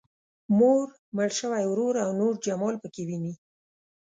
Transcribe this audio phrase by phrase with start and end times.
[0.57, 3.33] مور، مړ شوی ورور او نور جمال پکې ويني.